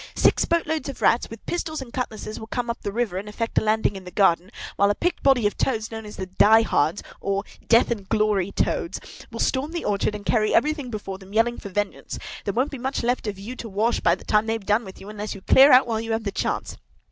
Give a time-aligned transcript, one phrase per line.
[0.15, 3.59] Six boatloads of Rats, with pistols and cutlasses, will come up the river and effect
[3.59, 6.63] a landing in the garden; while a picked body of Toads, known at the Die
[6.63, 8.99] hards, or the Death or Glory Toads,
[9.31, 12.17] will storm the orchard and carry everything before them, yelling for vengeance.
[12.45, 14.99] There won't be much left of you to wash, by the time they've done with
[14.99, 16.77] you, unless you clear out while you have the chance!